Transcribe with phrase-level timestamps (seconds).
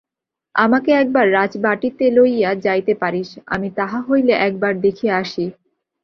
[0.55, 5.45] আমাকে একবার রাজবাটীতে লইয়া যাইতে পারিস, আমি তাহা হইলে একবার দেখিয়া আসি।